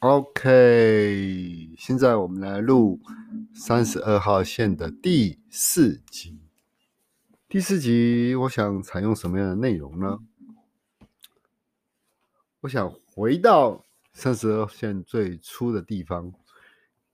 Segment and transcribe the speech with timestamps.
[0.00, 3.00] OK，现在我们来录
[3.52, 6.38] 三十二号线的第四集。
[7.48, 10.20] 第四集，我想采用什么样的内容呢？
[12.60, 16.32] 我想回到三十二线最初的地方，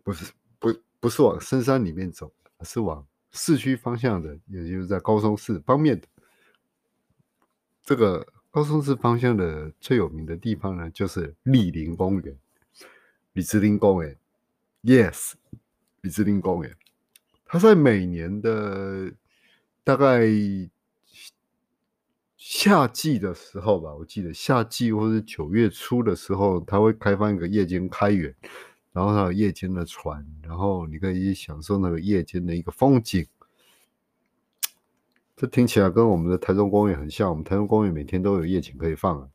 [0.02, 0.68] 不是不
[1.00, 6.06] 不是往深山里面走，而是往市区方向的，也就是在高松市方面的。
[7.82, 12.36] 这个高松市方向的最有名的地方呢，就是立林公园。
[13.34, 14.16] 李志林公园
[14.84, 15.32] ，Yes，
[16.02, 16.72] 李志林公园，
[17.44, 19.12] 它在每年的
[19.82, 20.22] 大概
[22.36, 28.32] 夏季的时候吧，我记得夏季或者九月初的时候，它会开放一个夜间开园，
[28.92, 33.26] 然后它有夜间的船，然后你可以享受那个夜间的一个风景。
[35.34, 39.28] 这听起来跟我们的台中公园很像，我们台中公园每天都有夜景可以放啊。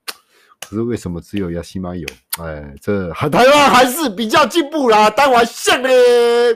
[0.61, 2.07] 可是为什么只有亚西马有？
[2.37, 6.53] 哎，这台湾还是比较进步啦，当然像嘞。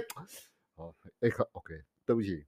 [0.76, 1.74] 好，哎可 OK，
[2.06, 2.46] 对不起，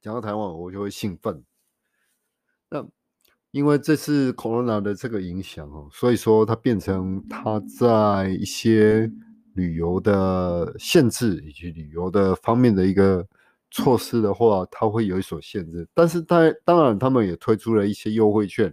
[0.00, 1.44] 讲到台湾我就会兴奋。
[2.70, 2.86] 那
[3.50, 9.10] 因为这次 Corona 的这个影响哦，所以说它变成它在一些
[9.54, 13.26] 旅游的限制以及旅游的方面的一个
[13.70, 15.86] 措施的话，它会有所限制。
[15.92, 18.72] 但是它当然他们也推出了一些优惠券。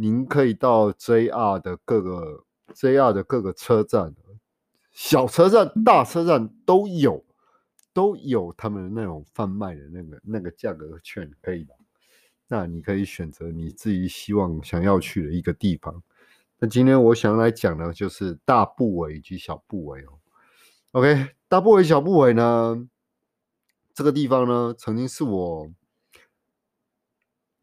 [0.00, 4.14] 您可以到 JR 的各个 JR 的各个车站，
[4.92, 7.24] 小车站、大车站都有，
[7.92, 11.66] 都有他们那种贩卖的那个那个价格券可以
[12.46, 16.00] 那你可以选择你自己希望想要去的一个地方。
[16.60, 20.20] 那今天我想来讲的就是大部尾以及小部尾哦。
[20.92, 22.88] OK，大部尾、小部尾呢，
[23.92, 25.68] 这个地方呢，曾经是我。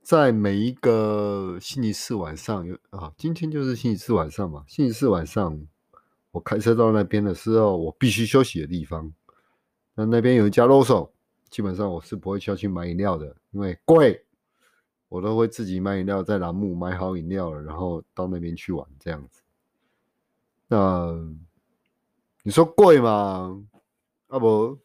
[0.05, 4.63] 在每一个星期四晚上有啊，今天就是星期四晚上嘛。
[4.67, 5.59] 星期四晚上，
[6.29, 9.11] 我开车到那边的时候，我必须休息的地方。
[9.95, 11.11] 那那边有一家 l o s o
[11.49, 14.23] 基本上我是不会下去买饮料的，因为贵。
[15.09, 19.41] 我都会自己买饮料，在栏目买好饮料了，然后到那边去玩这样子。
[20.67, 21.15] 那
[22.43, 23.59] 你说贵吗？
[24.27, 24.77] 啊不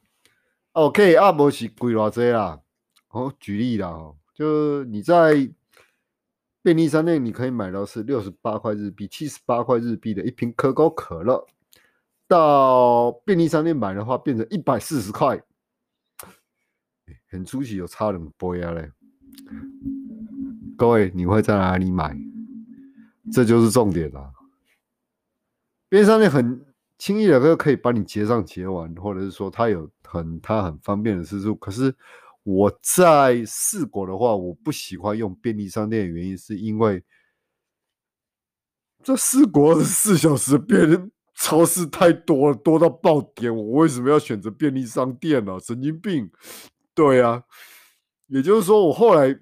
[0.73, 2.63] ，OK，啊不是贵偌济啦。
[3.11, 4.15] 哦，举例啦。
[4.41, 5.51] 就你在
[6.63, 11.47] 便利商店，你可以买到是六十八块日币、七十八块日币的一瓶可口可乐，
[12.27, 15.39] 到便利商店买的话，变成一百四十块，
[17.29, 18.91] 很出奇，有差两倍啊嘞！
[20.75, 22.17] 各位，你会在哪里买？
[23.31, 24.33] 这就是重点啦。
[25.91, 26.65] 便利商店很
[26.97, 31.95] 轻易的就可以把你结账结完，或者是说它有很它很方便的次数，可是。
[32.43, 37.05] 我在四国的话，我不喜欢用便利商店的原因，是因为
[39.03, 40.99] 这四国的四小时便利
[41.35, 43.55] 超市太多了，多到爆点。
[43.55, 45.59] 我为什么要选择便利商店呢？
[45.61, 46.31] 神经病！
[46.95, 47.45] 对啊，
[48.27, 49.39] 也就是说，我后来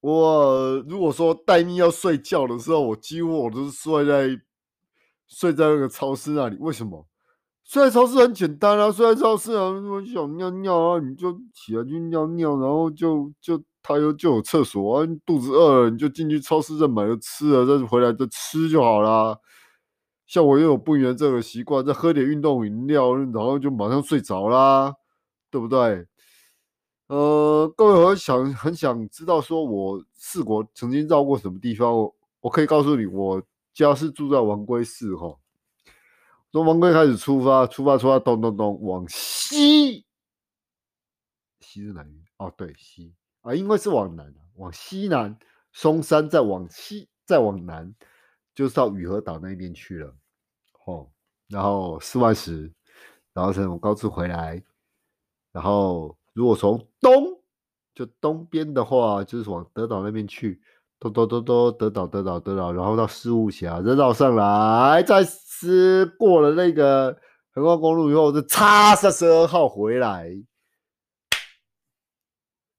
[0.00, 4.40] 我如果说待命要睡觉的时候，我几乎我都是睡在
[5.26, 6.56] 睡在那个超市那里。
[6.58, 7.06] 为什么？
[7.66, 19.36] 睡在超市很简单啊，睡在超市啊，我想尿尿啊，你就起来去尿尿，然后就就他又就有厕所啊，肚子饿了你就进去超市再买个吃的，再回来再吃就好啦。
[20.26, 24.94] 像我又有不原这个习惯，再喝点运动饮料，然后就马上睡着啦，
[25.50, 26.06] 对不对？
[27.08, 31.92] 呃，各位我想很想知道，说我四国曾经绕过什么地方，
[32.40, 33.42] 我可以告诉你，我
[33.74, 35.36] 家是住在王龟市哈。
[36.56, 40.06] 从王龟开始出发，出发出发，咚咚咚，往西，
[41.60, 42.24] 西是哪边？
[42.38, 45.38] 哦，对，西啊，因为是往南往西南，
[45.74, 47.94] 松山再往西，再往南，
[48.54, 50.16] 就是到雨河岛那边去了。
[50.86, 51.10] 哦，
[51.48, 52.72] 然后四万十，
[53.34, 54.64] 然后从高速回来，
[55.52, 57.38] 然后如果从东，
[57.94, 60.62] 就东边的话，就是往德岛那边去，
[60.98, 65.26] 咚咚咚咚，德岛，得岛，得岛，然后到四雾峡，再绕上来，再。
[65.58, 67.18] 是过了那个
[67.52, 70.30] 横贯公路以后，就叉三十二号回来，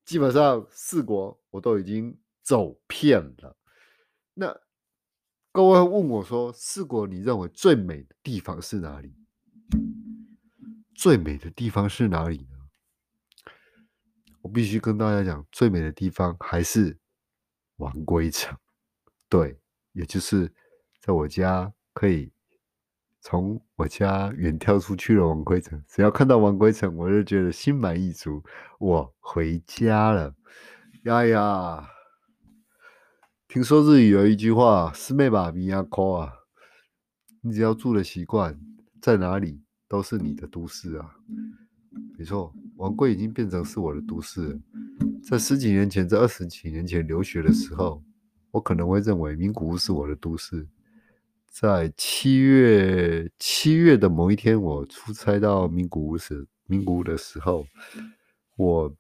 [0.06, 3.58] 基本上四国我都已经走遍了。
[4.36, 4.56] 那
[5.52, 9.12] 各位问我说，四国你认为最美的地方是哪里？
[10.94, 13.52] 最美的地方是哪里呢？
[14.44, 16.96] 我必须跟大家讲，最美的地方还是
[17.78, 18.56] 王龟城。
[19.28, 19.60] 对，
[19.94, 20.52] 也就是
[21.00, 22.32] 在我家可以。
[23.20, 28.42] 从我家远眺出去的王龟城，只要看到王龟城，我就觉得心满意足，
[28.80, 30.34] 我回家了。
[31.04, 31.90] 呀呀，
[33.50, 36.32] 听说日语有一句话“师妹吧，米亚科啊”，
[37.42, 38.58] 你只要住的习惯，
[39.02, 41.18] 在哪里都是你的都市啊。
[42.18, 44.60] 没错，王贵已经变成是我的都市了。
[45.30, 48.02] 在十几年前，在二十几年前留学的时候，
[48.50, 50.66] 我可能会认为名古屋是我的都市。
[51.50, 57.68] 在七月七月的某一天，我出差到名古屋时，名古屋的时候，
[58.56, 58.96] 我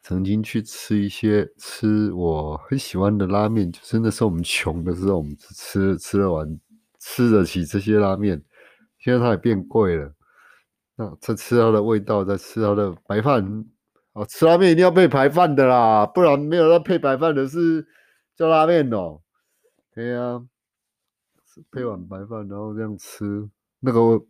[0.00, 6.58] 曾经去吃一些吃我很喜欢的拉面，就是那时候我们穷的时候，我们吃吃了完
[6.98, 8.42] 吃得起这些拉面，
[8.98, 10.14] 现在它也变贵了。
[10.96, 13.66] 那再吃它的味道，再吃它的白饭。
[14.12, 17.86] 哦，吃拉面一定要配白饭的啦，不然没有要配白饭的是
[18.36, 19.20] 叫拉面哦。
[19.94, 20.42] 对呀，
[21.70, 23.48] 配碗白饭，然后这样吃，
[23.80, 24.22] 那个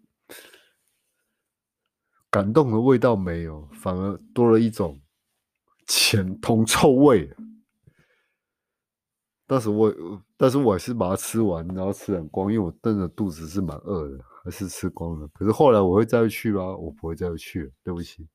[2.31, 5.01] 感动的味道没有，反而多了一种
[5.87, 7.29] 浅铜臭味。
[9.47, 9.93] 但是我，
[10.37, 15.29] 但是我还是把它吃完，然后吃很光，因为我真的肚子是蛮饿的，还是吃光了。
[15.35, 16.75] 可是后来我会再去吗？
[16.77, 18.27] 我不会再去，对不起。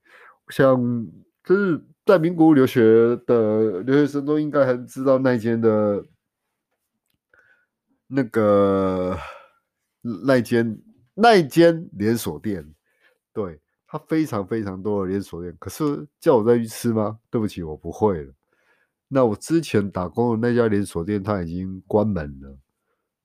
[0.49, 0.77] 像
[1.47, 6.03] 就是在民国留学的留学生都应该还知道那间的，
[8.05, 9.17] 那个
[10.25, 10.77] 那间
[11.13, 12.69] 那间连锁店，
[13.31, 13.57] 对，
[13.87, 15.55] 它非常非常多的连锁店。
[15.57, 17.17] 可是叫我再去吃吗？
[17.29, 18.33] 对不起，我不会了。
[19.07, 22.57] 那我之前打工的那家连锁店，它已经关门了，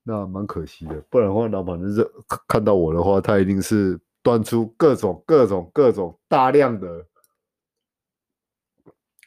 [0.04, 1.00] 那蛮可惜的。
[1.10, 2.08] 不然的话，老板是
[2.46, 7.04] 看到我的话，他一定是端出各种各种各种大量的。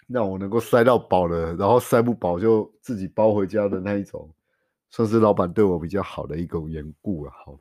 [0.08, 4.32] 让我能够塞到饱了，然后塞不饱就自己包回家的那一种，
[4.92, 7.32] 算是老板对我比较好的一个缘故了。
[7.32, 7.60] 好，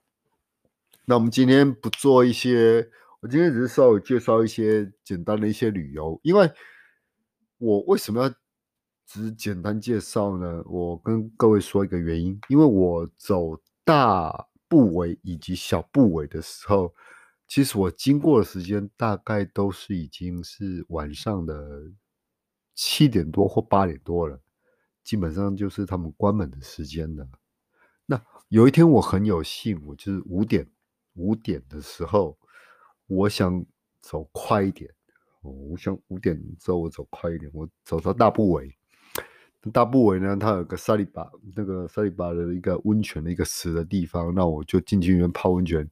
[1.07, 2.87] 那我们今天不做一些，
[3.21, 6.51] 我今天只是稍微介绍一些简单的一些旅游，因为
[7.57, 8.35] 我为什么要
[9.07, 10.63] 只简单介绍呢？
[10.67, 16.95] 我跟各位说一个原因，因为我走大部尾以及小部尾的时候，
[17.49, 21.91] 其实我经过的时间大概都是已经是晚上的。
[22.75, 24.39] 七点多或八点多了，
[25.03, 27.27] 基本上就是他们关门的时间了。
[28.07, 30.67] 那有一天我很有幸，我就是五点
[31.15, 32.37] 五点的时候，
[33.07, 33.65] 我想
[34.01, 34.91] 走快一点。
[35.43, 38.75] 我想五点之后我走快一点，我走到大部尾。
[39.73, 45.87] 大部尾呢，它有个沙利巴，那个沙利巴的一个温泉的一个池的地方，那我就进去里面泡温泉，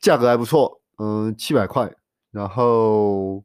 [0.00, 1.92] 价格还不错，嗯，七百块，
[2.30, 3.44] 然后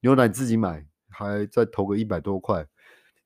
[0.00, 0.86] 牛奶自己买。
[1.14, 2.66] 还再投个一百多块，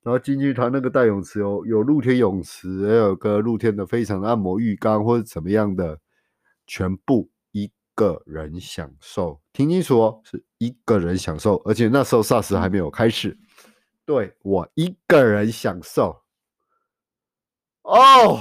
[0.02, 5.98] 然后进去他那个大泳池有有露天泳池，也有个露天的非常按摩浴缸或者怎么样的，
[6.66, 9.40] 全部一个人享受。
[9.52, 13.36] 听清楚哦，是一个人享受，而且那时候 SARS 还没有开始，
[14.06, 16.22] 对我一个人享受。
[17.82, 18.40] 哦，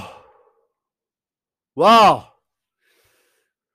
[1.74, 2.34] 哇！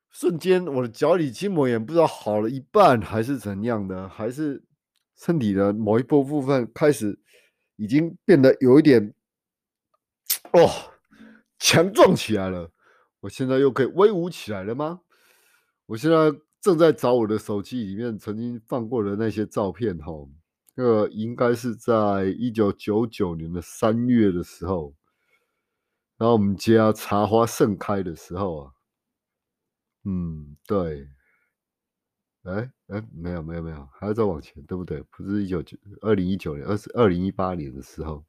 [0.10, 4.64] 瞬间我的脚底筋膜炎不知道好了一半还是怎样的，还是。
[5.24, 7.18] 身体的某一部部分开始
[7.78, 9.14] 已经变得有一点
[10.52, 10.70] 哦
[11.58, 12.70] 强壮起来了，
[13.22, 15.00] 我现在又可以威武起来了吗？
[15.86, 16.18] 我现在
[16.60, 20.12] 正在找我的手机里面曾经放过的那些照片哈，
[20.76, 24.94] 那个应该是在一九九九年的三月的时候，
[26.18, 28.72] 然后我们家茶花盛开的时候啊，
[30.04, 31.08] 嗯，对。
[32.44, 35.02] 哎哎，没有没有没有，还要再往前，对不对？
[35.10, 38.24] 不是一九九二零一九年，而是二零一八年的时候。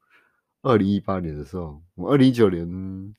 [0.63, 3.15] 二零一八年的时候，我二零一九年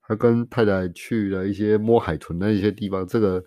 [0.00, 3.06] 还跟太太去了一些摸海豚的一些地方。
[3.06, 3.44] 这个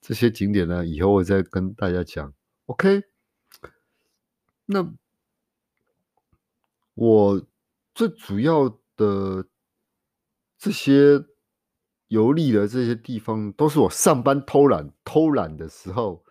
[0.00, 2.34] 这些景点呢，以后我再跟大家讲。
[2.66, 3.04] OK，
[4.66, 4.92] 那
[6.94, 7.46] 我
[7.94, 9.46] 最主要的
[10.58, 11.24] 这些。
[12.08, 16.22] 游历的这些地方都是我上班偷懒偷懒的时候，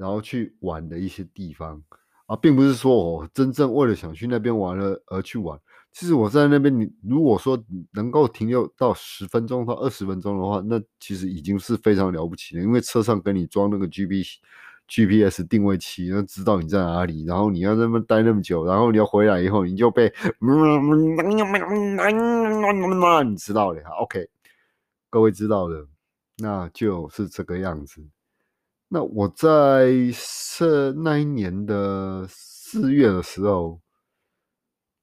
[0.00, 1.82] 然后去玩的一些地方
[2.24, 5.60] 啊，并不是说我真正为了想去那边玩了而去玩。
[5.92, 12.62] 其实我在那边，你如果说能够停留到十分钟到二十分钟的话，那其实已经是非常了不起了。
[12.62, 14.22] 因为车上给你装那个 G P
[14.88, 20.10] G P S 定位器，那知道你在哪里，然后你要那么待那么久，然后你要回来以后，你就被
[23.24, 24.28] 你知道的哈，OK。
[25.10, 25.86] 各位知道的，
[26.38, 28.00] 那就是这个样子。
[28.92, 33.80] 那我在是那一年的四月的时候，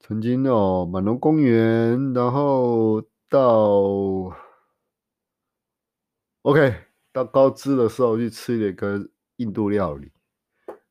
[0.01, 4.35] 曾经哦，满龙公园，然后到
[6.41, 6.75] OK
[7.13, 10.11] 到高知的时候去吃了一个印度料理。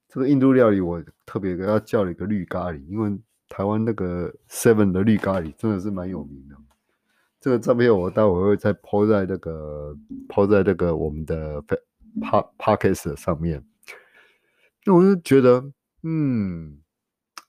[0.09, 3.15] 这个印度料理我特别给他叫了一个绿咖喱，因为
[3.51, 6.57] 台湾那个 Seven 的绿咖喱真的是蛮有名的。
[7.41, 9.95] 这个照片我待会会再抛在那个
[10.31, 11.63] 抛在那个我们的
[12.21, 13.65] pa podcast 上面。
[14.85, 16.81] 那我就觉得，嗯，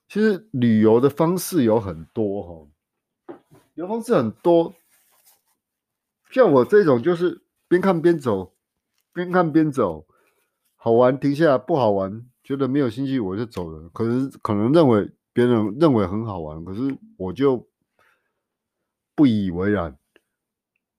[0.08, 3.34] 其实旅游的方式有很多哈，
[3.74, 4.74] 旅游方式很多。
[6.30, 8.54] 像我这种就是边看边走，
[9.14, 10.06] 边看边走，
[10.76, 13.88] 好玩停下来，不好玩觉得没有兴趣我就走了。
[13.90, 17.66] 可是可能认为别人认为很好玩，可是我就
[19.14, 19.96] 不以为然，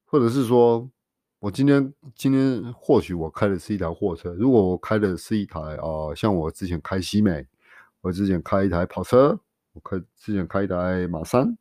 [0.05, 0.89] 或者是说
[1.39, 7.47] 我今天今天或许我开的是一台货车，如果我开的是一台啊，像我之前开西美，
[8.01, 9.39] 我之前开一台跑车，
[9.71, 11.57] 我开之前开一台马三。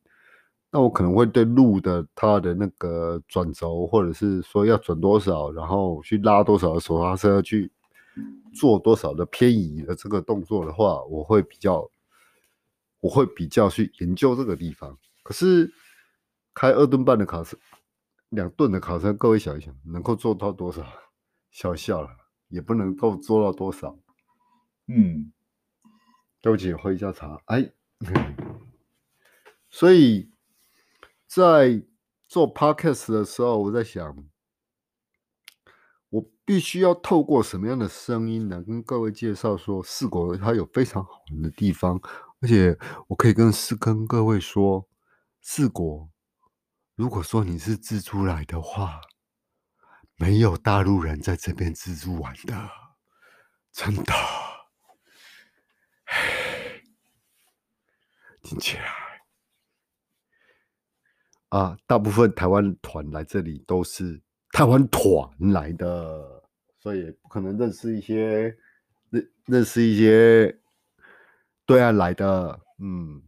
[0.72, 7.70] 那我可能会对路的它的那个转轴，或者是说要转多少，然后去拉多少的手刹车，去
[8.52, 11.88] 做多少的偏移的这个动作的话，我会比较，
[12.98, 14.98] 我会比较去研究这个地方。
[15.22, 15.72] 可是
[16.52, 17.56] 开二吨半的卡车，
[18.30, 20.84] 两顿的烤车，各位想一想，能够做到多少？
[21.50, 22.08] 小笑了，
[22.48, 23.98] 也不能够做到多少。
[24.86, 25.32] 嗯，
[26.40, 27.40] 对不起，喝一下茶。
[27.46, 27.72] 哎，
[29.70, 30.30] 所以。
[31.30, 31.84] 在
[32.26, 34.16] 做 podcast 的时候，我在想，
[36.08, 38.62] 我必须要透过什么样的声音呢？
[38.62, 42.00] 跟各位介绍说，四国它有非常好玩的地方，
[42.40, 44.88] 而且我可以跟四跟各位说，
[45.42, 46.08] 四国，
[46.98, 49.00] 如果说你是自助来的话，
[50.16, 52.70] 没有大陆人在这边自助玩的，
[53.70, 54.12] 真的，
[58.42, 58.82] 听起来。
[61.50, 66.50] 啊，大部分台湾团来这里都是台湾团来的，
[66.80, 68.58] 所以不可能认识一些
[69.10, 70.60] 认认识一些
[71.64, 73.22] 对岸来的，嗯，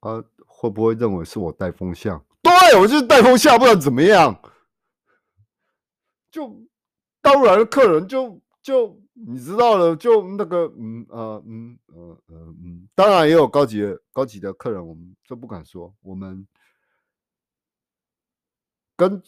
[0.00, 0.24] 啊，
[0.60, 2.20] 会不会认为是我带风向？
[2.42, 4.36] 对我就是带风向，不然怎么样？
[6.32, 6.60] 就
[7.22, 16.46] 大陆来的客人就就你知道了，就那个嗯呃嗯呃呃嗯，当然也有高级的高级的客人，我们这不敢说，我们。
[18.96, 19.22] 跟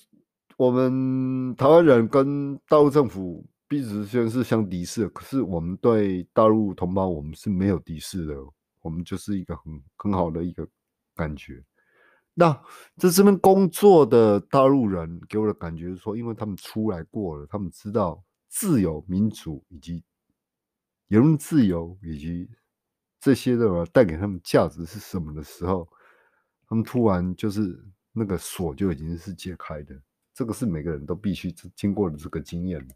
[0.56, 8.34] 我们台湾人跟大陆政府彼此之间是相敌视，可是我们对大陆同胞我们是没有敌视的，
[8.80, 10.66] 我们就是一个很很好的一个
[11.20, 11.62] 感觉。
[12.34, 12.52] 那
[12.96, 20.02] 在这边工作的大陆人给我的感觉是说，因为他们出来过了，他们知道自由、民主以及
[21.08, 22.48] 言论自由以及
[23.20, 25.86] 这些的带给他们价值是什么的时候，
[26.66, 27.84] 他们突然就是。
[28.12, 29.94] 那个锁就已经是解开的，
[30.34, 32.88] 这个是每个人都必须经过的这个经验。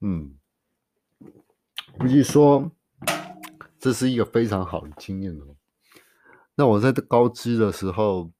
[0.00, 0.36] 嗯，
[1.96, 2.68] 估计说
[3.78, 5.56] 这是一个非常好的经验哦。
[6.56, 8.32] 那我在高知的时候，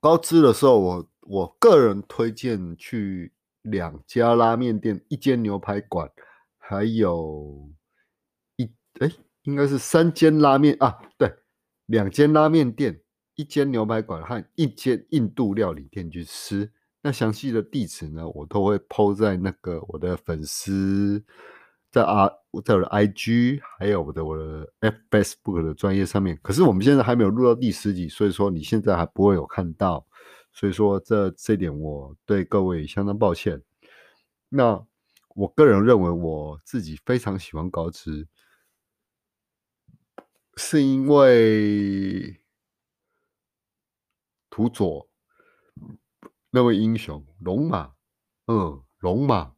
[0.00, 3.32] 高知的时候，我我个人推荐去
[3.62, 6.10] 两家拉面店，一间牛排馆，
[6.56, 7.70] 还有
[8.56, 9.10] 一哎，
[9.42, 11.30] 应该是三间拉面啊，对，
[11.86, 13.00] 两间拉面店。
[13.34, 21.24] 一间牛排馆和一间印度料理店去吃，那详细的地址呢，我都会抛在那个我的粉丝，
[21.92, 22.28] 在啊，
[22.64, 26.36] 在我的 IG，还有我的我的 F Facebook 的专业上面。
[26.42, 30.04] 可是我们现在还没有录到第十集，所以说你现在还不会有看到，
[30.52, 33.62] 所以说这这点我对各位相当抱歉。
[34.48, 34.84] 那
[35.36, 38.26] 我个人认为我自己非常喜欢高知，
[40.56, 42.38] 是因为。
[44.54, 45.08] 图佐
[46.50, 47.94] 那位英雄龙马，
[48.48, 49.54] 嗯，龙马，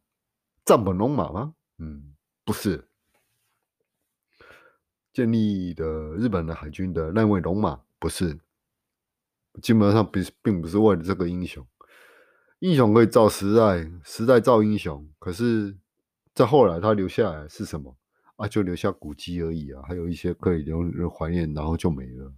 [0.63, 1.53] 藏本龙马吗？
[1.79, 2.14] 嗯，
[2.45, 2.87] 不是，
[5.11, 8.39] 建立的日本的海军的那位龙马，不是，
[9.61, 11.65] 基本上并并不是为了这个英雄，
[12.59, 15.75] 英雄可以造时代，时代造英雄，可是
[16.33, 17.97] 在后来他留下来是什么
[18.35, 18.47] 啊？
[18.47, 22.31] 就留下古迹而已啊，还有一些可以留人怀念，然后就没了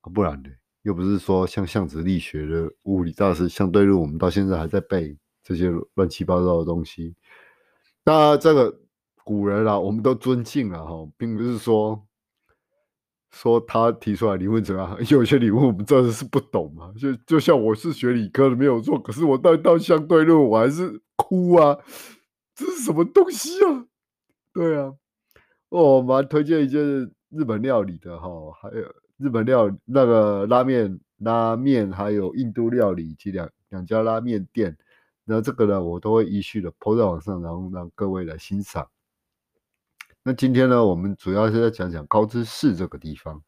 [0.00, 0.50] 啊，不然的。
[0.82, 7.14] 又不是说像量子力学的物理大师相对论，我们到现在还在背这些乱七八糟的东西。
[8.04, 8.80] 那这个
[9.24, 12.06] 古人啊，我们都尊敬了哈，并不是说
[13.30, 16.92] 说他提出来理论怎样， 有些理论我们真的是不懂嘛。
[16.98, 21.78] 就就像我是学理科的没有错，可是我到到相对论我还是哭啊，
[22.54, 23.86] 这是什么东西啊？
[24.52, 24.92] 对啊，
[25.68, 26.80] 我蛮推荐一件
[27.30, 28.28] 日本料理的哈，
[28.60, 28.94] 还有。
[29.18, 34.76] 日本料那个拉面、拉面，还有印度料理及两两家拉面店，
[35.24, 38.88] 那这个呢，我都会依序的抛在网上，然后让各位来欣赏。
[40.24, 43.42] 那今天呢，我们主要是在讲讲高知市这个地方。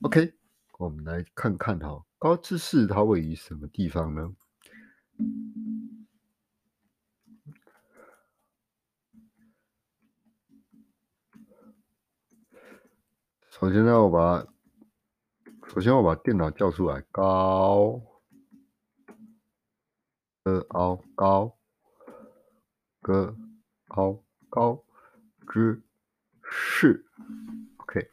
[0.00, 0.34] OK，
[0.76, 4.34] 我们来看看哈，高知市它位于什么地方呢？
[13.50, 14.44] 首先呢，我把
[15.68, 18.02] 首先我把电脑叫出来，高，
[20.42, 21.56] 呃，高高，
[23.00, 23.36] 个
[23.86, 24.84] 高高
[25.52, 25.80] 知
[26.50, 27.06] 市
[27.78, 28.10] ，OK，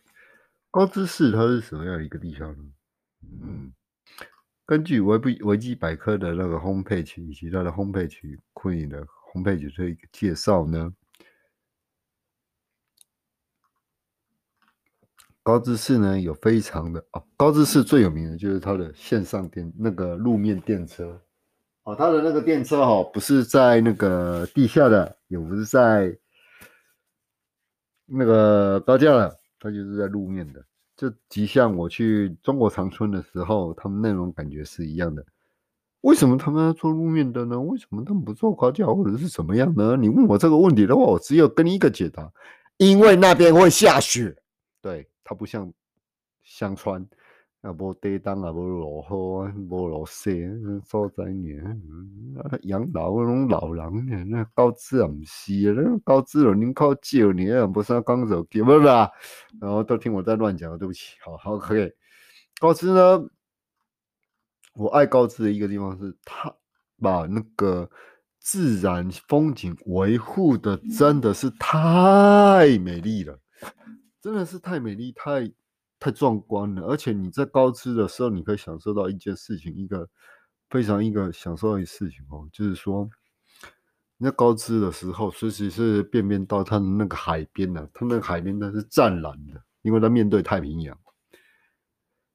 [0.71, 2.63] 高知市它是什么样一个地方呢？
[3.41, 3.73] 嗯，
[4.65, 10.93] 根据维基维基百科的那个 homepage 以及它的 homepage 对应的 homepage 这一个介绍呢。
[15.41, 21.19] 高知市呢有非常的哦，高知市最有名的就是它的线上电那个路面电车
[21.83, 26.13] 哦，它的那个电车哈不是在那个地下的，也不是在
[28.07, 30.63] 那个高架了，它就是在路面的，
[30.95, 35.23] 就极像我去中国长春的时候，他们那种感觉是一样的。
[36.01, 37.59] 为什么他们要做路面的呢？
[37.59, 39.95] 为什么他们不做高架或者是怎么样呢？
[39.95, 42.31] 你问我这个问题的话，我只有跟你一个解答，
[42.77, 44.35] 因为那边会下雪，
[44.81, 45.07] 对。
[45.29, 45.69] 它不像
[46.41, 47.05] 香川，
[47.61, 50.49] 啊，无地冻啊，无落雨啊，无落雪，
[50.85, 51.51] 所在呢，
[52.63, 59.11] 养老那种老人呢，那高知啊，不是啊，那高知了，人口少呢，不是刚走，不是啦，
[59.59, 61.91] 然后都听我在乱讲，对不起，好好可以。
[62.59, 63.27] 高知呢，
[64.75, 66.55] 我爱高知的一个地方是，他
[67.01, 67.89] 把那个
[68.39, 73.39] 自然风景维护的真的是太美丽了。
[74.21, 75.51] 真的是太美丽、太
[75.99, 80.07] 太壮观了，而且你在高知的时候，你可以享受到一件事情，一个
[80.69, 83.09] 非常一个享受的事情哦，就是说
[84.17, 90.95] 你在高知的时候，随时是便便到它的那个海边呢，它那个海边它是湛蓝的，因为它面对太平洋，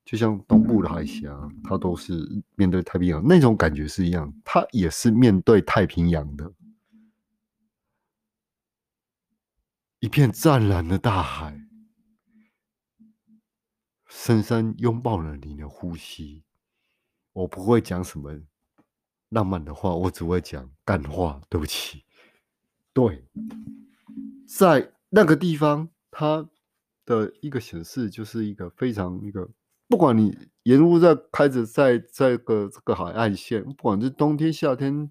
[0.05, 2.15] 就像东部的海峡，它都是
[2.57, 6.53] 面对太平洋，那种感觉是一样，它也是面对太平洋的，
[10.01, 11.69] 一片湛蓝的大海。
[14.25, 16.45] 深深拥抱了你的呼吸。
[17.33, 18.33] 我不会讲什么
[19.31, 21.41] 浪漫的话，我只会讲干话。
[21.49, 22.05] 对不起。
[22.93, 23.27] 对，
[24.47, 26.49] 在那个地方，它
[27.05, 29.51] 的一个显示就是一个非常一个，
[29.89, 35.11] 不管你沿路在开着在这个这个海岸线，不管是冬天夏天，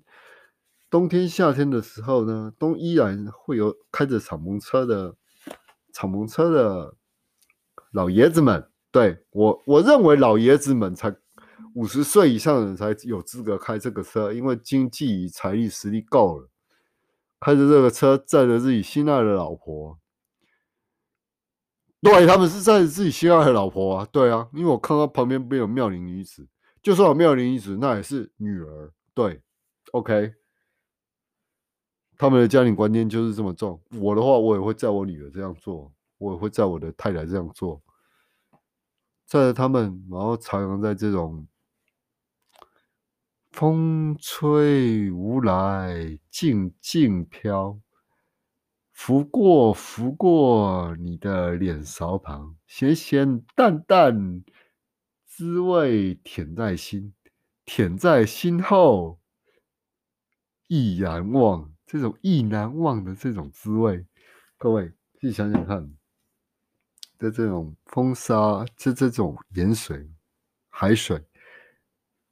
[0.90, 5.18] 冬天夏天的时候呢，都依然会有开着敞篷车的
[5.92, 6.96] 敞篷车的
[7.92, 8.71] 老爷子们。
[8.92, 11.16] 对我，我认为老爷子们才
[11.76, 16.50] 五十岁以上的人才有资格开这个车，因为经济与财力实力够了，
[17.40, 19.98] 开着这个车载着自己心爱的老婆。
[22.02, 26.48] 对他们是载着自己心爱的老婆啊，对啊，因为我看到旁边没有妙龄女子，
[26.82, 28.92] 就算有妙龄女子，那也是女儿。
[29.14, 29.40] 对
[29.92, 30.34] ，OK，
[32.18, 33.80] 他们的家庭观念就是这么重。
[34.00, 37.80] 我的话，我也会载我女儿这样做，我也会载我的太太这样做。
[39.32, 41.48] 载着他们，然后徜徉在这种
[43.50, 47.80] 风吹无来，静静飘，
[48.92, 54.44] 拂过拂过你的脸勺旁，咸咸淡淡，
[55.26, 57.14] 滋味甜在心，
[57.64, 59.18] 甜在心后，
[60.68, 61.72] 意难忘。
[61.86, 64.06] 这种意难忘的这种滋味，
[64.58, 66.01] 各位自己想想看。
[67.22, 70.10] 的这种风沙，这这种盐水、
[70.70, 71.24] 海水，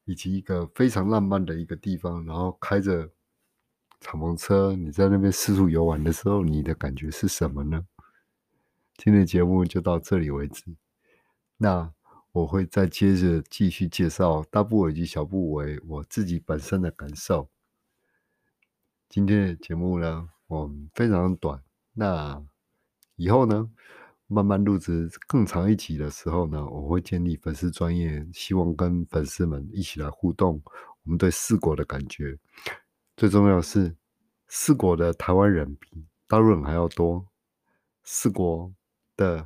[0.05, 3.07] 以及一个非常浪漫的一个地方，然后开着
[3.99, 7.85] 敞篷车，你在那边四处游玩的时候，你的感觉是什么呢？
[8.97, 10.65] 今天的节目就到这里为止。
[11.57, 11.93] 那
[12.31, 17.47] 我会再接着继续介绍大部委及小部委我自己本身的感受。
[19.07, 21.61] 今天的节目呢，我们非常短。
[21.93, 22.43] 那
[23.17, 23.69] 以后呢？
[24.31, 30.61] 慢慢入职更长一集的时候呢，我会建立粉丝专业，希望跟粉丝们一起来互动。
[31.01, 32.37] 我们对四国的感觉，
[33.17, 33.95] 最重要的是
[34.47, 37.25] 四国的台湾人比大陆人还要多，
[38.03, 38.71] 四国
[39.17, 39.43] 的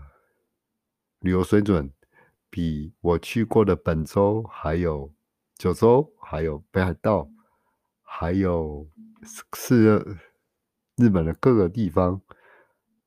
[1.20, 1.90] 旅游水准
[2.50, 5.14] 比我去过的本州、还有
[5.56, 7.30] 九州、还有北海道、
[8.02, 8.86] 还有
[9.54, 10.20] 是
[10.98, 12.22] 日本的各个地方，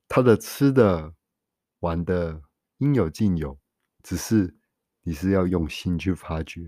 [0.08, 1.12] 它的吃的。
[1.80, 2.42] 玩的
[2.78, 3.58] 应有尽有，
[4.02, 4.54] 只是
[5.02, 6.62] 你是要用心去发掘。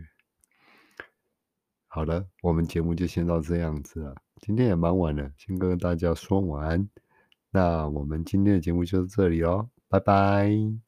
[1.87, 4.15] 好了，我们节目就先到这样子了。
[4.41, 6.89] 今天也蛮晚了，先跟大家说晚安。
[7.51, 10.88] 那我们今天的节目就到这里哦，拜拜。